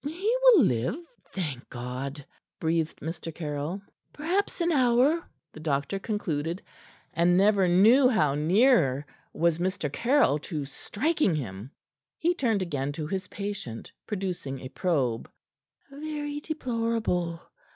[0.03, 0.97] "He will live"
[1.35, 2.25] "Thank God!"
[2.59, 3.31] breathed Mr.
[3.31, 6.59] Caryll." perhaps an hour," the doctor concluded,
[7.13, 9.93] and never knew how near was Mr.
[9.93, 11.69] Caryll to striking him.
[12.17, 15.29] He turned again to his patient, producing a probe.
[15.91, 17.39] "Very deplorable!"